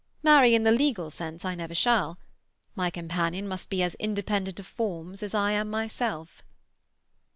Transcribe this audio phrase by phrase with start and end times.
[0.23, 2.17] Marry in the legal sense I never shall.
[2.73, 6.41] My companion must be as independent of forms as I am myself."